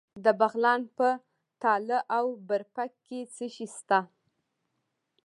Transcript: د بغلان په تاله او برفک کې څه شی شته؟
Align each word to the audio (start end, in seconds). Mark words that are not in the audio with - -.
د 0.23 0.25
بغلان 0.39 0.81
په 0.97 1.07
تاله 1.63 1.99
او 2.17 2.25
برفک 2.47 2.91
کې 3.05 3.19
څه 3.35 3.45
شی 3.55 3.67
شته؟ 3.75 3.99